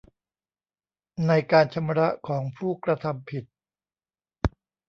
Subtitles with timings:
[1.27, 3.43] ในการชำระของผู้กระทำผิด